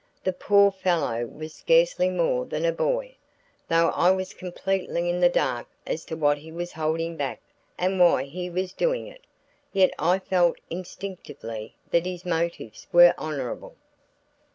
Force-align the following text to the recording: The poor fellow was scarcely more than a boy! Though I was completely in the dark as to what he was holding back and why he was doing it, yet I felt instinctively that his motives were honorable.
The 0.23 0.33
poor 0.33 0.71
fellow 0.71 1.27
was 1.27 1.53
scarcely 1.53 2.09
more 2.09 2.43
than 2.45 2.65
a 2.65 2.71
boy! 2.71 3.17
Though 3.67 3.89
I 3.89 4.09
was 4.09 4.33
completely 4.33 5.07
in 5.11 5.19
the 5.19 5.29
dark 5.29 5.67
as 5.85 6.05
to 6.05 6.15
what 6.15 6.39
he 6.39 6.51
was 6.51 6.71
holding 6.73 7.15
back 7.17 7.39
and 7.77 7.99
why 7.99 8.23
he 8.23 8.49
was 8.49 8.73
doing 8.73 9.05
it, 9.05 9.21
yet 9.71 9.93
I 9.99 10.17
felt 10.17 10.57
instinctively 10.71 11.75
that 11.91 12.07
his 12.07 12.25
motives 12.25 12.87
were 12.91 13.13
honorable. 13.15 13.75